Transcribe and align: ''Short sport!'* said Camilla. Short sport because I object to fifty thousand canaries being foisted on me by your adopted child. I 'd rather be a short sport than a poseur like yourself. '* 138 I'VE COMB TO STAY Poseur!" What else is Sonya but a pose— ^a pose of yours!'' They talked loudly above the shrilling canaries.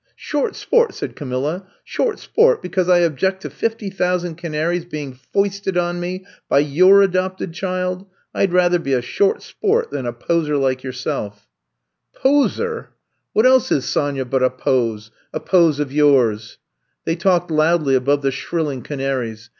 ''Short 0.31 0.55
sport!'* 0.55 0.95
said 0.95 1.15
Camilla. 1.15 1.67
Short 1.83 2.17
sport 2.17 2.59
because 2.63 2.89
I 2.89 3.01
object 3.01 3.43
to 3.43 3.51
fifty 3.51 3.91
thousand 3.91 4.33
canaries 4.33 4.83
being 4.83 5.13
foisted 5.13 5.77
on 5.77 5.99
me 5.99 6.25
by 6.49 6.57
your 6.57 7.03
adopted 7.03 7.53
child. 7.53 8.07
I 8.33 8.47
'd 8.47 8.51
rather 8.51 8.79
be 8.79 8.93
a 8.93 9.01
short 9.03 9.43
sport 9.43 9.91
than 9.91 10.07
a 10.07 10.11
poseur 10.11 10.57
like 10.57 10.81
yourself. 10.83 11.45
'* 12.13 12.21
138 12.23 12.31
I'VE 12.33 12.33
COMB 12.33 12.49
TO 12.49 12.51
STAY 12.55 12.63
Poseur!" 12.63 12.89
What 13.33 13.45
else 13.45 13.71
is 13.71 13.85
Sonya 13.85 14.25
but 14.25 14.41
a 14.41 14.49
pose— 14.49 15.11
^a 15.35 15.45
pose 15.45 15.79
of 15.79 15.91
yours!'' 15.93 16.57
They 17.05 17.15
talked 17.15 17.51
loudly 17.51 17.93
above 17.93 18.23
the 18.23 18.31
shrilling 18.31 18.81
canaries. 18.81 19.49